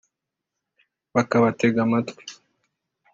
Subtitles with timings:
[1.13, 2.23] bakabatega amatwi